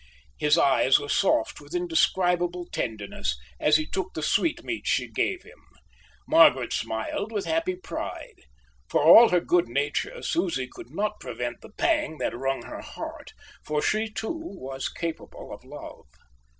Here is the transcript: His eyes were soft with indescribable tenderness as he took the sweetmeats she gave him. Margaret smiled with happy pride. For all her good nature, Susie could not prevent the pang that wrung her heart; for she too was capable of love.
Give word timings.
His 0.39 0.57
eyes 0.57 0.99
were 0.99 1.09
soft 1.09 1.61
with 1.61 1.75
indescribable 1.75 2.65
tenderness 2.71 3.37
as 3.59 3.75
he 3.75 3.85
took 3.85 4.15
the 4.15 4.23
sweetmeats 4.23 4.89
she 4.89 5.07
gave 5.07 5.43
him. 5.43 5.61
Margaret 6.27 6.73
smiled 6.73 7.31
with 7.31 7.45
happy 7.45 7.75
pride. 7.75 8.45
For 8.89 9.03
all 9.03 9.29
her 9.29 9.39
good 9.39 9.67
nature, 9.67 10.23
Susie 10.23 10.67
could 10.67 10.89
not 10.89 11.19
prevent 11.19 11.61
the 11.61 11.69
pang 11.69 12.17
that 12.17 12.35
wrung 12.35 12.63
her 12.63 12.81
heart; 12.81 13.33
for 13.63 13.79
she 13.79 14.09
too 14.09 14.33
was 14.41 14.89
capable 14.89 15.53
of 15.53 15.63
love. 15.63 16.07